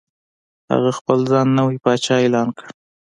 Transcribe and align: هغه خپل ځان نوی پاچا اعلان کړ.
هغه 0.71 0.91
خپل 0.99 1.19
ځان 1.31 1.47
نوی 1.59 1.77
پاچا 1.83 2.15
اعلان 2.21 2.47
کړ. 2.57 2.67